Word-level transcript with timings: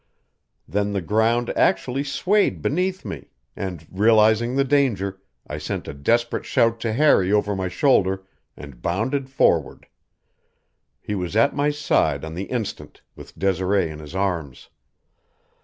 Then 0.67 0.93
the 0.93 1.01
ground 1.03 1.51
actually 1.55 2.03
swayed 2.03 2.63
beneath 2.63 3.05
me; 3.05 3.27
and, 3.55 3.85
realizing 3.91 4.55
the 4.55 4.63
danger, 4.63 5.21
I 5.45 5.59
sent 5.59 5.87
a 5.87 5.93
desperate 5.93 6.43
shout 6.43 6.79
to 6.79 6.91
Harry 6.93 7.31
over 7.31 7.55
my 7.55 7.67
shoulder 7.67 8.23
and 8.57 8.81
bounded 8.81 9.29
forward. 9.29 9.85
He 10.99 11.13
was 11.13 11.35
at 11.35 11.55
my 11.55 11.69
side 11.69 12.25
on 12.25 12.33
the 12.33 12.45
instant, 12.45 13.01
with 13.15 13.37
Desiree 13.37 13.91
in 13.91 13.99
his 13.99 14.15
arms. 14.15 14.69